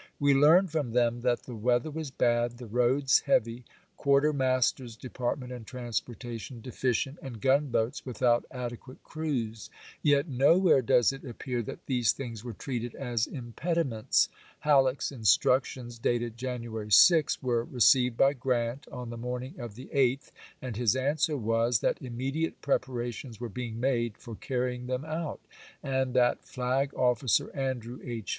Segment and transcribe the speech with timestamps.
[0.19, 3.65] We learn from them that the weather was bad, the roads heavy,
[3.97, 9.69] quartermaster's depart ment and transportation deficient, and gunboats without adequate crews.
[10.01, 14.27] Yet nowhere does it ap pear that these things were treated as impediments.
[14.61, 17.79] Halleck's instructions, dated January 6, were re 1862.
[17.85, 20.31] ceived by Grant on the morning of the 8th,
[20.63, 25.41] and his answer was, that immediate preparations were being made for carrying them out,
[25.83, 28.29] and that Flag of&cer Andrew H.